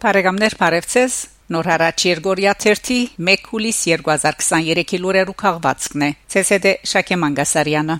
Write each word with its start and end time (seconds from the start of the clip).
Բարեկամներ 0.00 0.54
Փարեվցես 0.56 1.14
Նոր 1.52 1.66
հարաճ 1.68 2.04
Երգորիա 2.08 2.52
30 2.62 3.18
1 3.20 3.42
հուլիս 3.50 3.80
2023-ի 3.90 5.00
լուրերու 5.02 5.34
քաղվածքն 5.42 6.04
է 6.06 6.08
ՑՍԴ 6.40 6.72
Շակե 6.92 7.18
Մանգասարյանը 7.20 7.98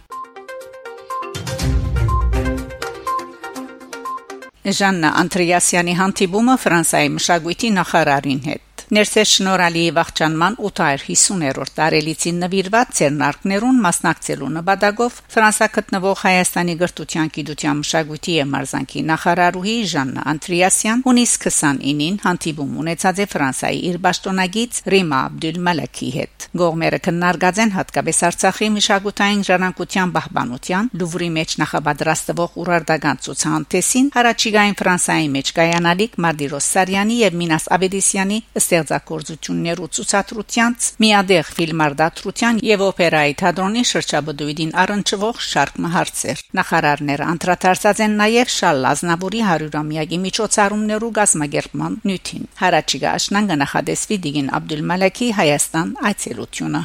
Ժաննա 4.80 5.12
Անտրիասյանի 5.24 5.98
հանդիպումը 6.00 6.56
Ֆրանսիայի 6.64 7.12
մշակույթի 7.20 7.74
նախարարին 7.76 8.42
հետ 8.48 8.69
Ներսես 8.90 9.32
շնորհալի 9.36 9.82
վախճանման 9.94 10.56
850-րդ 10.66 11.74
տարելիցին 11.76 12.38
նվիրված 12.42 12.88
ցերնարկներուն 12.98 13.76
մասնակցելու 13.84 14.48
նպատակով 14.56 15.20
Ֆրանսա 15.30 15.68
գտնվող 15.76 16.16
Հայաստանի 16.24 16.74
գրթության, 16.80 17.30
գիտության, 17.36 17.78
մշակույթի 17.84 18.34
եւ 18.34 18.48
մարզանկի 18.50 19.02
նախարարուհի 19.10 19.74
Ժաննա 19.92 20.24
Անտրիասյան 20.32 21.04
հունիս 21.06 21.34
29-ին 21.44 22.18
հանդիպում 22.24 22.72
ունեցած 22.82 23.20
է 23.22 23.28
Ֆրանսայի 23.30 23.78
իր 23.90 24.00
պաշտոնագից 24.10 24.82
Ռիմա 24.90 25.20
Աբդուլմալաքի 25.30 26.10
հետ։ 26.18 26.48
Գողմերը 26.50 27.00
քննարկած 27.06 27.62
են 27.62 27.74
հատկապես 27.78 28.20
Արցախի 28.26 28.70
մշակութային 28.74 29.46
ժառանգության 29.46 30.14
պահպանության 30.18 30.90
Լուվրի 30.98 31.30
մեջ 31.38 31.56
նախապատրաստվող 31.62 32.58
ուրարտական 32.64 33.22
ցուցահանդեսին 33.30 34.10
հարաճիգային 34.18 34.78
Ֆրանսայի 34.82 35.30
մեջ 35.38 35.54
կայանալիք 35.60 36.20
Մարտիրոս 36.26 36.70
Սարյանի 36.74 37.20
եւ 37.20 37.40
Մինաս 37.44 37.70
Աբեդիսյանի 37.78 38.38
ըստ 38.60 38.79
ստեղծագործություններ 38.80 39.80
ու 39.84 39.88
ցուցադրությանց 39.96 40.86
միադեղ 41.04 41.50
ֆիլմարդատրության 41.56 42.60
եւ 42.64 42.84
օպերայի 42.86 43.34
թատրոնի 43.42 43.82
շրջաբդույդին 43.90 44.72
առնչվող 44.82 45.42
շարք 45.46 45.80
մահարցեր 45.84 46.42
նախարարները 46.60 47.28
անդրադարձած 47.34 48.02
են 48.06 48.16
նաեւ 48.20 48.54
Շալ 48.56 48.82
Լազնավուրի 48.86 49.42
100-ամյակի 49.50 50.22
միջոցառումներու 50.24 51.12
գազմագերման 51.20 52.00
նյութին 52.10 52.48
հարաճիգա 52.62 53.14
աշնանգ 53.20 53.54
նախադեսվի 53.64 54.20
Դիգին 54.26 54.50
Աբդուլմալաքի 54.60 55.30
Հայաստան 55.40 55.94
այցելությունը 56.10 56.84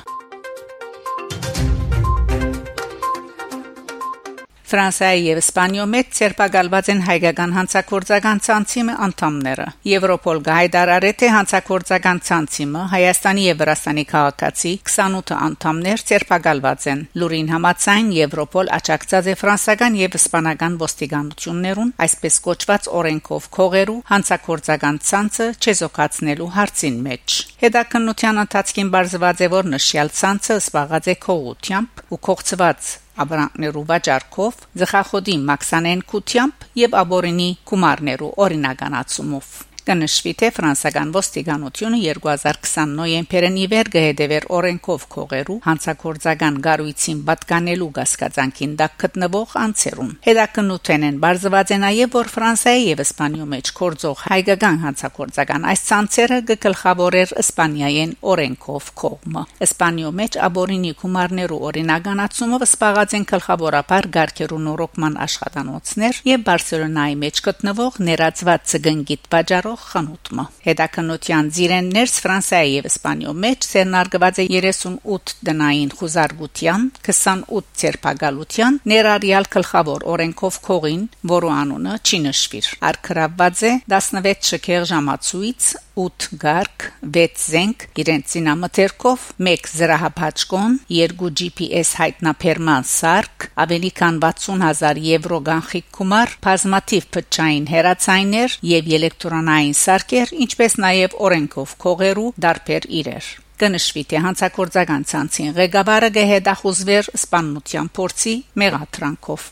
Ֆրանսիայի 4.75 5.21
եւ 5.23 5.37
Իսպանիո 5.39 5.83
մեջ 5.87 6.07
ցերպակալված 6.17 6.87
են 6.91 7.01
հայկական 7.05 7.51
հանցակործական 7.55 8.39
ցանցիմը 8.43 8.95
անդամները։ 9.05 9.67
Եվրոպոլ 9.87 10.41
գայդարարե 10.47 11.11
թե 11.21 11.29
հանցակործական 11.35 12.19
ցանցիմը 12.27 12.81
Հայաստանի 12.91 13.45
եւ 13.45 13.61
Վրաստանի 13.61 14.03
քաղաքացի 14.09 14.73
28 14.89 15.37
անդամներ 15.45 16.03
ցերպակալված 16.09 16.87
են։ 16.91 17.05
Լուրին 17.23 17.53
համաձայն 17.55 18.09
Եվրոպոլ 18.19 18.73
աջակցած 18.79 19.31
է 19.31 19.37
ֆրանսական 19.39 19.97
եւ 20.01 20.19
իսպանական 20.19 20.77
ոստիկանություններուն 20.83 21.95
այսպես 22.09 22.41
կոչված 22.49 22.91
օրենքով 22.99 23.49
քողերու 23.55 23.97
հանցակործական 24.11 25.01
ցանցը 25.07 25.49
չեզոքացնելու 25.55 26.51
հարցին 26.59 26.99
մեջ։ 27.07 27.39
Հետաքննության 27.63 28.43
ընթացքին 28.43 28.93
բարձված 28.99 29.47
է 29.47 29.51
որ 29.55 29.73
նշյալ 29.77 30.13
ցանցը 30.19 30.61
սպաղած 30.65 31.11
է 31.15 31.19
քողությամբ 31.29 32.05
ու 32.11 32.23
կողծված 32.29 32.93
Աբրաններու 33.23 33.85
վաճառքով, 33.91 34.58
զխախոդի 34.81 35.38
մաքսանեն 35.52 36.03
քությամբ 36.11 36.67
եւ 36.81 36.99
աբորինի 37.05 37.47
կումարներու 37.72 38.33
օրինականացումով 38.47 39.55
կնշվի 39.86 40.31
թե 40.39 40.47
ֆրանսական 40.55 41.09
ոստիկանությունը 41.14 41.97
2020 42.02 42.94
նոյեմբերին 43.00 43.58
իվեր 43.66 43.89
գհեդեվեր 43.95 44.45
օրենքով 44.58 45.03
քողերու 45.16 45.58
հանցակործական 45.66 46.55
գարույցին 46.66 47.19
պատկանելու 47.30 47.89
գասկածանքին 47.97 48.74
դակ 48.81 48.95
գտնվող 49.03 49.53
անցերուն 49.62 50.09
հետաքննութեն 50.25 51.06
են 51.09 51.19
բարձված 51.25 51.74
է 51.75 51.78
նաև 51.85 52.16
որ 52.16 52.31
ֆրանսիայի 52.35 52.85
եւ 52.85 53.03
իսպանիո 53.06 53.45
մեջ 53.53 53.72
կորձող 53.79 54.24
հայկական 54.25 54.81
հանցակործական 54.85 55.69
այս 55.69 55.85
ցանցերը 55.85 56.40
գկլխավորեր 56.50 57.35
իսպանիայեն 57.45 58.16
օրենքով 58.34 58.90
կողմը 59.06 59.45
իսպանիո 59.69 60.13
մեջ 60.22 60.40
աբորինի 60.50 60.94
կումարներու 61.06 61.62
օրինականացումը 61.69 62.62
սպաղած 62.66 63.16
են 63.19 63.29
գլխավորապես 63.35 64.09
գարկերու 64.16 64.62
նորոգման 64.66 65.19
աշխատանոցներ 65.25 66.22
եւ 66.25 66.45
բարսելոնայի 66.50 67.16
մեջ 67.25 67.41
գտնվող 67.45 68.00
ներածված 68.09 68.69
ցգնգիտ 68.72 69.29
բաժարով 69.35 69.75
կատարող 69.75 69.84
խանութը։ 69.91 70.44
Հետաքննության 70.66 71.50
ծիրեններս 71.56 72.13
Ֆրանսիայի 72.24 72.72
եւ 72.75 72.88
Իսպանիո 72.90 73.31
մեջ 73.44 73.68
ցերնարգված 73.72 74.40
է 74.40 74.46
38 74.56 75.34
դնային 75.46 75.91
խուզարգության, 76.00 76.81
28 77.06 77.69
ցերպակալության, 77.81 78.80
ներառյալ 78.91 79.50
գլխավոր 79.56 80.08
օրենքով 80.16 80.59
քողին, 80.66 81.03
որը 81.36 81.52
անունը 81.59 81.97
չի 82.06 82.19
նշվիր։ 82.25 82.72
Արկրավված 82.91 83.66
է 83.66 83.74
16 83.96 84.50
շքեղ 84.52 84.88
ժամացույց 84.96 85.72
8 85.95 86.28
գարկ, 86.41 86.85
6 87.16 87.44
զենք 87.51 87.85
իրենց 88.03 88.31
ցինամթերքով, 88.33 89.25
1 89.51 89.69
զրահապաճկոն, 89.79 90.75
2 90.91 91.29
GPS 91.39 91.94
հայտնաբերման 92.01 92.88
սարք, 92.91 93.47
ավելի 93.63 93.91
քան 94.00 94.19
60000 94.25 95.00
եվրո 95.06 95.39
գանխիկ 95.50 95.88
գումար, 96.00 96.35
բազմաթիվ 96.47 97.07
փչային 97.16 97.69
հերացայներ 97.72 98.59
եւ 98.75 98.91
էլեկտրոնային 99.00 99.79
սարքեր, 99.85 100.35
ինչպես 100.45 100.78
նաեւ 100.85 101.17
օրենքով 101.29 101.75
քողերու 101.85 102.29
դարբեր 102.45 102.91
իրեր 103.01 103.33
կնշվի 103.56 104.01
թե 104.12 104.22
հանցակործական 104.25 105.06
ցանցին 105.12 105.53
ղեկավարը 105.56 106.09
գեհդախուզվեր 106.17 107.12
սպանության 107.22 107.94
փորձի 107.95 108.35
մեղատրանքով 108.66 109.47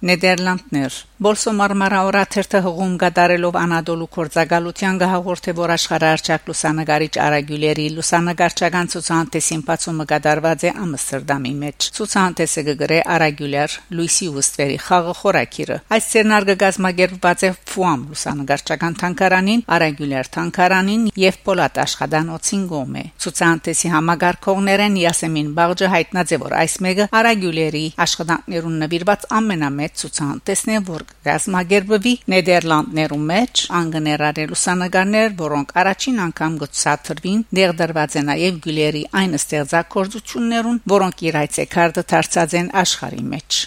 Նեդերլանդներ 0.00 0.94
Բոլսոմար 1.20 1.72
մարաորաթերթը 1.76 2.60
հողում 2.64 2.92
գդարելով 3.02 3.56
Անադոլու 3.60 4.06
կորցակալության 4.14 5.00
գահորթե 5.02 5.52
որ 5.58 5.72
աշխարհարչակ 5.74 6.46
լուսանգարիչ 6.48 7.10
Արագյուլերի 7.24 7.84
լուսանգարչական 7.98 8.88
ցուցահանդեսին 8.94 9.64
բացումը 9.68 10.06
գդարված 10.14 10.64
է 10.64 10.72
Ամստերդամի 10.84 11.52
մեջ 11.60 11.88
ցուցահանդեսը 12.00 12.64
գգրե 12.70 13.00
Արագյուլեր 13.20 13.76
Լուիսի 14.00 14.30
Ուստվերի 14.40 14.78
խաղը 14.88 15.14
խորակիրը 15.20 15.78
այս 16.00 16.08
ցերնարգը 16.16 16.56
գազմագերբված 16.64 17.44
է 17.44 17.52
Ֆուամ 17.70 18.06
լուսանգարչական 18.10 18.98
թանկարանին 19.02 19.64
Արագյուլեր 19.76 20.32
թանկարանին 20.38 21.04
եւ 21.20 21.40
Պոլատ 21.50 21.82
աշխատանոցին 21.84 22.64
գոմե 22.70 23.04
ցուցահանդեսի 23.24 23.92
համագարկողներեն 23.96 24.98
Յասեմին 25.04 25.52
Բաղջը 25.60 25.92
հայտնած 25.94 26.34
է 26.34 26.40
որ 26.46 26.56
այս 26.60 26.74
մեկը 26.86 27.08
Արագյուլերի 27.20 27.84
աշխատանքներուն 28.06 28.80
նվիրված 28.84 29.28
ամենամեծ 29.40 29.90
մեծ 29.90 30.00
ցուցահանդեսն 30.00 30.70
է, 30.70 30.78
որ 30.86 31.04
գազմագերբվի 31.26 32.12
Նեդերլանդներում 32.32 33.24
մեջ 33.30 33.62
անգներարե 33.80 34.44
լուսանգարներ, 34.50 35.34
որոնք 35.40 35.74
առաջին 35.82 36.22
անգամ 36.26 36.58
գծաթրվին, 36.62 37.44
դերդրված 37.60 38.16
են 38.20 38.28
նաև 38.30 38.62
գյուլերի 38.66 39.04
այն 39.20 39.38
ստեղծագործություններուն, 39.40 40.82
որոնք 40.94 41.24
իր 41.30 41.40
այցեքարտը 41.44 42.06
դարձած 42.14 42.58
են 42.62 42.74
աշխարհի 42.84 43.24
մեջ։ 43.34 43.62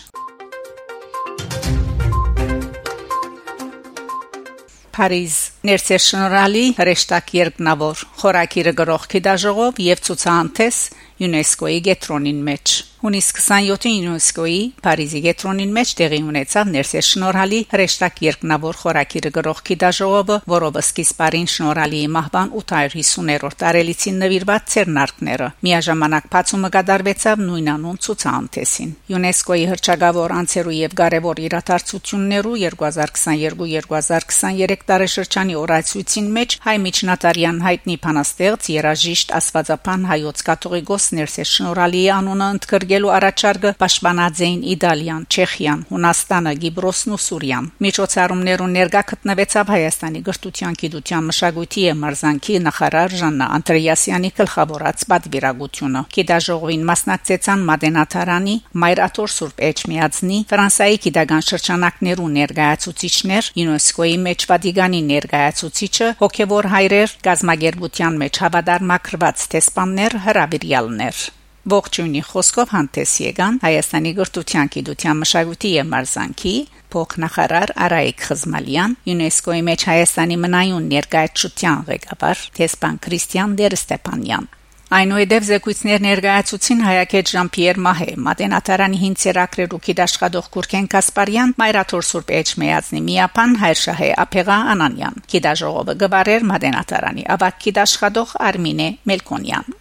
Paddy's 4.94 5.53
Փարիզ 5.64 5.80
Ներսեշնորալի 5.80 6.64
հրեշտակ 6.76 7.30
երկնավոր 7.38 8.02
խորակիրը 8.20 8.74
գրողքի 8.82 9.22
դաժողով 9.30 9.80
եւ 9.86 10.04
ցուցահանդես 10.10 10.80
ՅՈՒՆԵՍԿՕ-ի 11.24 11.80
գետրոնին 11.88 12.44
մեջ 12.50 12.76
Հունիս 13.04 13.28
27-ին 13.36 14.08
ՅՈՒՆԵՍԿՕ-ի 14.08 14.80
Փարիզի 14.84 15.20
գետրոնին 15.26 15.72
մեջ 15.76 15.90
տեղի 16.00 16.20
ունեցավ 16.24 16.66
ներսես 16.72 17.06
շնորհալի 17.14 17.60
հրեշտակ 17.74 18.16
երկնավոր 18.24 18.76
խորակիրը 18.80 19.32
գրողքի 19.38 19.76
դաժողովը, 19.84 20.38
որով 20.54 20.74
սկիզբարին 20.80 21.48
շնորհալիի 21.54 22.08
մահվան 22.16 22.50
850-րդ 22.62 23.58
տարելիցին 23.64 24.16
նվիրված 24.24 24.64
ցերնարկները։ 24.74 25.48
Միաժամանակ 25.68 26.26
բացումը 26.32 26.70
կդարվեցավ 26.78 27.38
նույնանուն 27.44 27.98
ցուցահանդեսին։ 28.08 28.92
ՅՈՒՆԵՍԿՕ-ի 29.12 29.64
հրճագավոր 29.74 30.30
անցերու 30.40 30.80
եւ 30.80 30.92
կարևոր 31.04 31.38
իրադարձություններու 31.44 32.56
2022-2023 32.64 34.88
տարեշրջանի 34.94 35.53
օրացույցին 35.64 36.32
մեջ 36.38 36.58
հայ 36.68 36.78
միջնատարյան 36.88 37.62
հայտնի 37.68 38.00
փանաստեղծ 38.08 38.72
երաժիշտ 38.78 39.36
Աստվածապան 39.42 40.08
հայոց 40.14 40.48
կաթողիկոս 40.54 41.12
ներսես 41.18 41.54
շնորհալիի 41.58 42.08
անունը 42.18 42.48
ընդգրկել 42.54 42.82
հրճագելու 42.84 43.12
առաջարկը 43.16 43.70
պաշտպանած 43.80 44.40
էին 44.44 44.62
Իտալիան, 44.74 45.24
Չեխիան, 45.34 45.80
Հունաստանը, 45.90 46.52
Գիբրոսն 46.64 47.14
ու 47.16 47.20
Սուրիան։ 47.24 47.70
Միջոցառումներուն 47.86 48.74
ներկա 48.78 49.02
գտնվեցավ 49.12 49.72
Հայաստանի 49.74 50.22
գրթության, 50.28 50.78
գիտության, 50.84 51.28
մշակույթի 51.32 51.84
եւ 51.84 51.98
մարզանկի 52.04 52.58
նախարար 52.68 53.16
Ժաննա 53.24 53.48
Անտրեասյանի 53.58 54.30
գլխավորած 54.40 55.06
պատվիրակությունը։ 55.14 56.02
Գիտաժողովին 56.14 56.84
մասնակցեցան 56.92 57.66
Մադենաթարանի, 57.72 58.56
Մայրաթոր 58.84 59.34
Սուրբ 59.34 59.64
Էջմիածնի, 59.74 60.38
Ֆրանսայի 60.54 60.98
գիտական 61.08 61.44
շրջանակներու 61.50 62.30
ներկայացուցիչներ, 62.38 63.44
ՅՈՒՆԵՍԿՕ-ի 63.64 64.18
մեջ 64.28 64.48
Վատիկանի 64.54 65.02
ներկայացուցիչը, 65.44 66.08
հոգեվոր 66.22 66.66
հայրեր, 66.72 67.14
գազագերբության 67.26 68.20
մեջ 68.22 68.38
հավատար 68.44 68.84
մակրված 68.92 69.44
տեսփաններ, 69.54 70.16
հրավիրյալներ 70.24 71.18
Ողջույնի 71.74 72.22
խոսքով 72.28 72.72
հանդես 72.76 73.12
եկան 73.24 73.60
Հայաստանի 73.64 74.12
գրթության, 74.20 74.72
գիտության, 74.76 75.20
մշակույթի 75.24 75.72
եւ 75.74 75.88
մարզանկի 75.94 76.56
փոխնախարար 76.96 77.76
Արայիկ 77.88 78.26
Խզմալյան, 78.28 78.98
ՅՈՒՆԵՍԿՕ-ի 79.14 79.62
մեջ 79.68 79.88
Հայաստանի 79.92 80.38
մնայուն 80.44 80.90
ներկայացության 80.96 81.86
ղեկավար 81.92 82.44
Թեսպան 82.60 83.00
Քրիստիան 83.08 83.56
Դերստեփանյան 83.64 84.52
Այնուհետև 84.94 85.46
զեկույցներ 85.48 86.02
ներկայացուցին 86.06 86.82
հայակետ 86.86 87.32
Ժան-Պիեր 87.34 87.80
Մահե, 87.82 88.08
Մատենատարանի 88.28 89.00
հինցերակրեր 89.04 89.74
ու 89.74 89.80
գիտաշխատող 89.88 90.50
Գուրգեն 90.54 90.90
Կասպարյան, 90.94 91.54
Մայրաթոր 91.64 92.08
Սուրբ 92.14 92.34
Էջմեածնի 92.44 93.02
Միապան 93.10 93.56
Հայրշահե 93.64 94.10
Ափեղա 94.28 94.58
Անանյան։ 94.78 95.22
Գիտաժողովը 95.34 95.96
գվարեր 96.04 96.46
Մատենատարանի 96.54 97.26
ավակ 97.34 97.64
գիտաշխատող 97.66 98.36
Արմինե 98.54 98.90
Մելքոնյան։ 99.10 99.80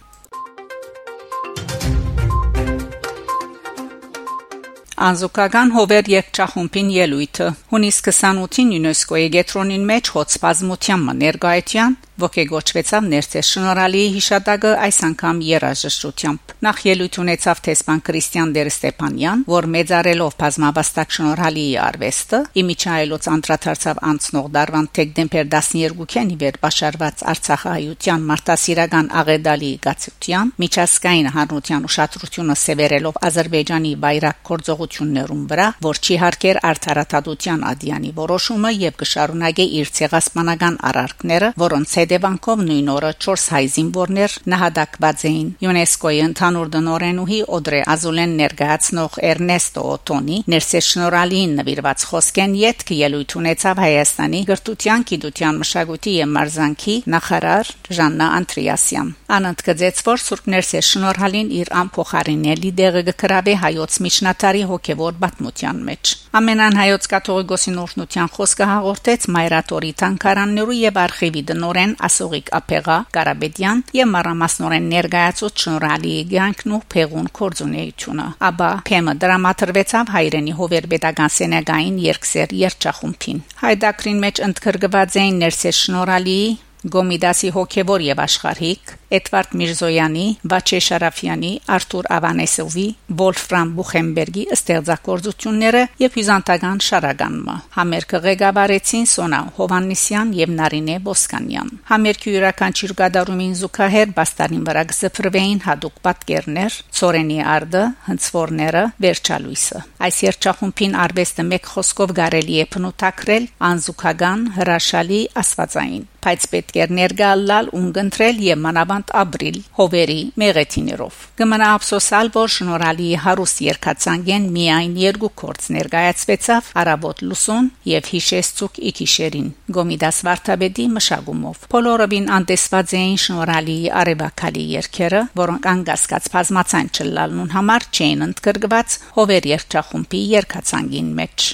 Անզուկական 5.03 5.71
հովեր 5.73 6.09
երկչախումբին 6.09 6.89
ելույթը 6.95 7.47
հունիս 7.73 7.97
28-ին 8.07 8.69
ՅՈՒՆԵՍԿՕ-ի 8.77 9.25
գետրոնին 9.33 9.87
մեջ 9.89 10.11
հոց 10.15 10.35
բազմության 10.43 11.01
ներկայության 11.23 11.97
ոգեգոճվեցավ 12.21 13.07
ներծես 13.13 13.47
շնորհալի 13.53 14.03
հիշատակը 14.13 14.71
այս 14.85 14.97
անգամ 15.07 15.39
երաժշտությամբ 15.47 16.53
նախ 16.63 16.81
ելույթ 16.87 17.17
ունեցավ 17.23 17.61
տեսփան 17.67 18.01
Քրիստիան 18.07 18.53
Դեր 18.53 18.69
Ստեփանյան 18.73 19.43
որ 19.49 19.67
մեծարելով 19.73 20.35
բազմաբաստակ 20.43 21.15
շնորհալի 21.17 21.65
արվեստը 21.83 22.39
իմիջայլոց 22.63 23.27
անդրադարձավ 23.33 24.01
անցնող 24.13 24.47
դարվան 24.53 24.87
դեկտեմբեր 24.99 25.49
12-ին 25.57 26.31
իբեր 26.37 26.59
բաշարված 26.63 27.25
Արցախահայության 27.33 28.27
մարտահրավերական 28.29 29.09
աղեդալի 29.23 29.71
գացության 29.83 30.53
միջազգային 30.63 31.29
հանրության 31.33 31.87
ուշադրությունը 31.89 32.55
սևեռելով 32.63 33.19
Ադրբեջանի 33.27 33.93
բայրակ 34.03 34.39
կորձողություններում 34.53 35.43
վրա 35.53 35.67
որ 35.87 36.01
չի 36.03 36.15
հարկեր 36.23 36.61
արդարադատության 36.69 37.65
ադյանի 37.73 38.11
որոշումը 38.21 38.71
եւ 38.83 38.97
կշարունակե 39.03 39.65
իր 39.79 39.91
ցեղասպանական 39.97 40.79
արարքները 40.93 41.51
որոնց 41.63 41.93
հետևանքով 42.13 42.59
նույն 42.67 42.89
օրը 42.93 43.09
4 43.25 43.43
հայ 43.53 43.61
զինվորներ 43.73 44.33
նահատակված 44.53 45.21
էին 45.29 45.47
ՅՈՒՆԵՍԿՕ-ի 45.63 46.19
ընդհանուր 46.23 46.67
դնորենուհի 46.75 47.39
Օդրե 47.57 47.79
Ազուլեն 47.93 48.35
ներկայացնող 48.41 49.17
Էրնեստո 49.29 49.85
Օտոնի 49.93 50.37
ներսես 50.53 50.89
շնորհալին 50.93 51.55
նվիրված 51.57 52.05
խոսքեն 52.13 52.53
յետք 52.61 52.93
ելույթ 52.99 53.35
ունեցավ 53.41 53.81
Հայաստանի 53.83 54.41
գրթության, 54.53 55.05
գիտության, 55.09 55.59
մշակույթի 55.63 56.13
եւ 56.19 56.29
մարզանկի 56.37 56.95
նախարար 57.13 57.73
Ժաննա 57.97 58.27
Անտրիասյան 58.37 59.09
անընդ 59.33 59.65
գծեց 59.65 60.03
որ 60.05 60.23
Սուրբ 60.23 60.49
Ներսես 60.53 60.89
շնորհալին 60.93 61.49
իր 61.63 61.73
ամփոխարինելի 61.81 62.71
դեղը 62.83 63.03
գրավե 63.23 63.53
հայոց 63.63 63.97
միջնատարի 64.05 64.63
հոգեվոր 64.69 65.17
բացմության 65.23 65.81
մեջ 65.89 66.13
ամենան 66.33 66.77
հայոց 66.81 67.07
կաթողիկոսի 67.13 67.71
նորտնության 67.73 68.31
խոսքը 68.35 68.67
հաղորդեց 68.73 69.27
Մայրատորի 69.33 69.91
տանկարաններու 70.03 70.77
եւ 70.79 70.99
արխիվի 71.03 71.43
դնորեն 71.49 71.92
Ղուկասյան, 71.93 72.01
Ասողիկ 72.03 72.49
Ափեղա, 72.57 72.97
Ղարաբեդյան 73.13 73.81
եւ 73.93 74.07
Մարամասնորեն 74.13 74.87
ներկայացուց 74.93 75.63
շնորհալի 75.63 76.13
ցանկն 76.33 76.73
ու 76.73 76.81
փեղուն 76.93 77.29
կորձունեությունը։ 77.37 78.25
Աբա 78.49 78.69
փեմը 78.89 79.13
դրամատրվեցավ 79.23 80.11
հայրենի 80.13 80.53
հովերբետական 80.57 81.33
սենեգային 81.37 81.97
երկսեր 82.03 82.57
երջախումբին։ 82.63 83.43
Հայդակրին 83.63 84.23
մեջ 84.23 84.43
ընդգրկված 84.49 85.17
էին 85.23 85.41
ներսես 85.43 85.81
շնորհալի 85.83 86.39
Գոմիդասի 86.83 87.49
հոգևոր 87.55 88.01
եւ 88.03 88.19
աշխարհիկ 88.19 88.89
Էդվարդ 89.13 89.51
Միրզոյանի, 89.59 90.25
Վաչե 90.53 90.79
Շարաֆյանի, 90.87 91.51
Արթուր 91.75 92.07
Ավանեսովի, 92.17 92.85
Վոլֆրամ 93.19 93.73
Բուխենբերգի 93.77 94.43
ստեղծագործությունները 94.55 95.83
եւ 96.03 96.17
հյուզանտական 96.17 96.81
շարագանումը։ 96.87 97.55
Համերգը 97.77 98.21
ղեկավարեցին 98.23 99.07
Սոնա 99.13 99.41
Հովաննիսյան 99.59 100.33
եւ 100.39 100.53
Նարինե 100.59 100.97
Ոսկանյան։ 101.07 101.73
Համերգի 101.93 102.33
յուրաքանչյուր 102.33 102.95
գդարումին 103.03 103.53
զուգահեռ 103.63 104.13
բաստանին 104.17 104.63
վրա 104.69 104.83
գծფրվեին 104.93 105.61
հadoop 105.67 105.99
պատկերներ, 106.07 106.79
ծորենի 106.99 107.39
արդը, 107.53 107.83
հնցվորները, 108.07 108.83
վերջալույսը։ 109.03 109.83
Այս 110.07 110.17
երջախումբին 110.27 110.97
արվեստը 111.03 111.47
մեկ 111.53 111.69
խոսքով 111.73 112.15
կարելի 112.23 112.57
է 112.63 112.65
փնոթակրել 112.73 113.45
անզուգական 113.69 114.49
հրաշալի 114.57 115.21
աստվածային 115.43 116.09
բայց 116.23 116.43
պետք 116.53 116.77
է 116.79 116.85
ներգալալ 116.97 117.69
ունգընտրել 117.77 118.37
եւ 118.45 118.59
մանավանդ 118.93 119.13
ապրիլ 119.23 119.57
հովերի 119.77 120.17
մեղեթիներով 120.41 121.15
կմնա 121.39 121.69
ափսոսալ 121.77 122.29
որ 122.35 122.51
շնորհալի 122.53 123.07
հարուստ 123.23 123.61
երկացանգեն 123.65 124.45
միայն 124.57 124.93
երկու 125.01 125.31
կորց 125.41 125.67
ներկայացվեցավ 125.77 126.69
արաբոտ 126.83 127.23
լուսոն 127.29 127.69
եւ 127.89 128.09
հիշեսցուկ 128.13 128.79
իքիշերին 128.93 129.49
գոմիդաս 129.77 130.21
վարդապետի 130.29 130.87
մշակումով 130.97 131.67
բոլորովին 131.73 132.31
անտեսված 132.37 132.95
էին 133.01 133.19
շնորհալի 133.25 133.79
արևակալի 134.03 134.65
երկերը 134.77 135.25
որոնք 135.43 135.69
անգասկած 135.73 136.31
բազմացան 136.37 136.93
չլալնուն 136.93 137.53
համար 137.57 137.89
չէին 137.93 138.25
ընդգրկված 138.29 138.97
հովեր 139.19 139.53
երկչախումբի 139.57 140.25
երկացանգին 140.37 141.13
մեջ 141.21 141.53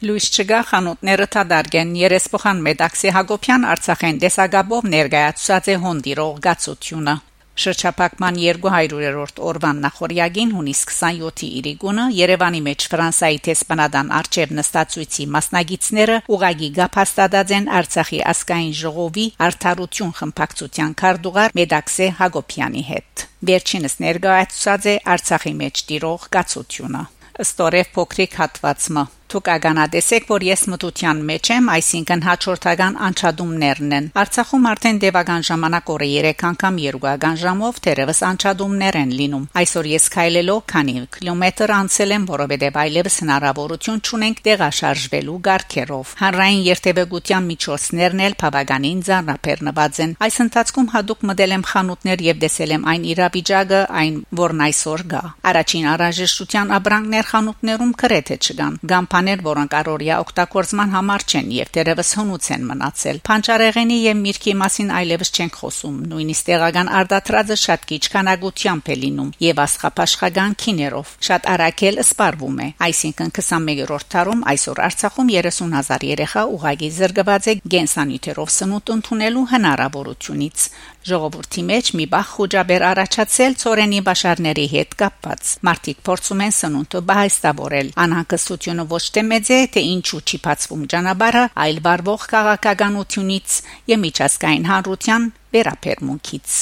Լույս 0.00 0.26
չգա 0.32 0.58
խանութները 0.64 1.24
թադարգեն 1.34 1.90
երեսփոխան 2.00 2.60
Մեդաքսի 2.64 3.10
Հակոբյան 3.12 3.64
Արցախեն 3.68 4.20
դեսագաբով 4.22 4.86
ներկայացած 4.94 5.68
է 5.68 5.74
հոնդիրող 5.82 6.38
գացությունը 6.46 7.14
Շրջապակման 7.60 8.38
200-րդ 8.40 9.42
օրվան 9.50 9.82
նախորյակին 9.84 10.54
հունիս 10.56 10.80
27-ի 10.92 11.50
իրիկունը 11.60 12.06
Երևանի 12.16 12.62
մեջ 12.70 12.88
Ֆրանսայի 12.94 13.42
տեսփանադան 13.50 14.14
արչև 14.20 14.56
նստածույցի 14.60 15.28
մասնագետները 15.36 16.18
ուղագի 16.32 16.72
գափաստադած 16.80 17.54
են 17.60 17.70
Արցախի 17.82 18.24
ասկային 18.32 18.74
ժողովի 18.80 19.28
արդարություն 19.50 20.16
խմբակցության 20.22 20.98
քարտուղար 21.04 21.56
Մեդաքսե 21.60 22.10
Հակոբյանի 22.24 22.88
հետ։ 22.88 23.28
Վերջինս 23.52 24.00
ներկայացուցած 24.08 24.90
է 24.96 24.98
Արցախի 25.20 25.56
մեջ 25.60 25.86
տիրող 25.92 26.28
գացությունը։ 26.40 27.08
Ստորև 27.50 27.96
փոքրիկ 27.96 28.40
հատվածը 28.40 29.10
Դուք 29.30 29.48
ագանադեսեք, 29.54 30.24
որ 30.26 30.42
ես 30.42 30.62
մտության 30.72 31.18
մեջ 31.28 31.48
եմ, 31.54 31.66
այսինքն 31.70 32.22
հաջորդական 32.26 32.96
անչադումներն 33.06 33.92
են։ 33.94 34.06
Արցախում 34.20 34.64
արդեն 34.70 34.96
դեվական 35.04 35.44
ժամանակ 35.48 35.92
օրը 35.94 36.08
3 36.10 36.42
անգամ 36.50 36.80
երկուական 36.82 37.38
ժամով 37.42 37.78
թերևս 37.84 38.20
անչադումներ 38.30 38.98
են 39.00 39.12
լինում։ 39.20 39.44
Այսօր 39.60 39.88
ես 39.90 40.08
քայլելով 40.16 40.60
քանի 40.72 40.96
կիլոմետր 41.14 41.72
անցել 41.76 42.14
եմ, 42.16 42.24
որովհետև 42.30 42.80
այլևս 42.80 43.16
հնարավորություն 43.20 44.02
չունենք 44.10 44.42
տեղաշարժվելու 44.50 45.38
գարկերով։ 45.46 46.12
Հանրային 46.20 46.62
երթևեկության 46.66 47.48
միջոցներն 47.50 48.24
էլ 48.26 48.34
բավականին 48.42 49.00
ձեռնապերնված 49.10 50.00
են։ 50.00 50.14
Այս 50.26 50.36
ընթացքում 50.50 50.90
հadoop 50.90 51.24
մտել 51.30 51.54
եմ 51.54 51.64
խանութներ 51.70 52.26
եւ 52.26 52.42
տեսել 52.50 52.74
եմ 52.74 52.86
այն 52.90 53.06
իրավիճակը, 53.14 53.80
այն 54.00 54.20
որն 54.40 54.64
այսօր 54.66 55.06
գա։ 55.14 55.22
Առաջին 55.50 55.88
առաջաշտության 55.94 56.74
աբրանքներ 56.80 57.30
խանութներում 57.30 57.92
գրեթե 58.00 58.36
չկան։ 58.40 58.80
Գամփ 58.90 59.19
բաներ, 59.20 59.40
որոնք 59.44 59.74
առօրյա 59.76 60.16
օգտագործման 60.24 60.92
համար 60.96 61.24
չեն 61.28 61.48
եւ 61.52 61.70
դերևս 61.76 62.10
հնուց 62.16 62.46
են 62.54 62.62
մնացել։ 62.70 63.18
Փանճարեղենի 63.28 63.98
եւ 64.00 64.16
միրգի 64.20 64.54
մասին 64.60 64.92
այլևս 64.96 65.30
չենք 65.36 65.58
խոսում։ 65.60 65.96
Նույնիսկ 66.10 66.46
տեղական 66.48 66.90
արդատրածը 67.00 67.56
շատ 67.60 67.84
քիչ 67.90 68.02
քանակությամբ 68.14 68.90
է 68.90 68.96
լինում 69.00 69.32
եւ 69.44 69.60
աստղապաշխական 69.64 70.56
քիներով։ 70.64 71.12
Շատ 71.28 71.50
արագել 71.52 72.00
սպառվում 72.00 72.60
է։ 72.64 72.68
Այսինքն 72.88 73.34
21-րդ 73.40 74.08
դարում 74.16 74.44
այսօր 74.54 74.80
Արցախում 74.88 75.32
30000 75.36 76.08
երեխա 76.10 76.42
ուղագի 76.56 76.90
զրկված 77.00 77.50
է 77.50 77.54
գենսանյութերով 77.76 78.54
սնունդ 78.56 78.94
ընդունելու 78.96 79.46
հնարավորությունից։ 79.52 80.70
Ժողովրդի 81.00 81.62
մեջ 81.64 81.86
մի 81.96 82.04
բախ 82.12 82.32
խոճաբեր 82.36 82.82
առաջացել 82.90 83.54
ծորենի 83.62 84.00
բաշարների 84.04 84.64
հետ 84.72 84.90
կապված։ 85.00 85.52
Մարտիկ 85.68 86.02
փորձում 86.04 86.42
են 86.44 86.52
սնունդը 86.56 87.00
բահայստավորել։ 87.10 87.88
Անհանգստությունը 88.04 88.84
ոչ 88.90 89.04
թե 89.16 89.22
մեծ 89.30 89.52
է, 89.56 89.60
թե 89.72 89.84
ինչու 89.94 90.20
չի 90.28 90.40
բացվում 90.44 90.82
ճանապարհը, 90.92 91.44
այլ 91.64 91.80
վարվող 91.88 92.26
քաղաքականությունից 92.34 93.56
եւ 93.94 94.02
միջազգային 94.04 94.68
հանրության 94.70 95.24
վերապերմունքից։ 95.56 96.60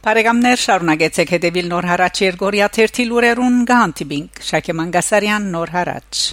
Բարեկամներ 0.00 0.60
շարունակեցեք 0.60 1.32
հետևել 1.36 1.66
նոր 1.72 1.88
հարաճ 1.90 2.22
Երգորիա 2.24 2.70
1 2.86 3.04
լուրերուն 3.10 3.60
գանտիբինգ 3.68 4.42
Շակե 4.48 4.76
Մանգասարյան 4.80 5.52
նոր 5.54 5.76
հարաճ 5.76 6.26